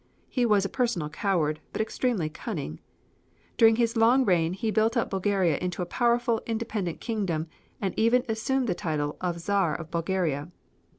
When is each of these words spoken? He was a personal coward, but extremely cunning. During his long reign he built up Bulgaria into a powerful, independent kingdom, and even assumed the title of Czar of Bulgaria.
He 0.29 0.47
was 0.47 0.65
a 0.65 0.67
personal 0.67 1.09
coward, 1.11 1.59
but 1.71 1.79
extremely 1.79 2.27
cunning. 2.27 2.79
During 3.55 3.75
his 3.75 3.95
long 3.95 4.25
reign 4.25 4.53
he 4.53 4.71
built 4.71 4.97
up 4.97 5.11
Bulgaria 5.11 5.59
into 5.59 5.83
a 5.83 5.85
powerful, 5.85 6.41
independent 6.47 6.99
kingdom, 6.99 7.45
and 7.79 7.93
even 7.99 8.25
assumed 8.27 8.65
the 8.67 8.73
title 8.73 9.15
of 9.21 9.37
Czar 9.39 9.75
of 9.75 9.91
Bulgaria. 9.91 10.49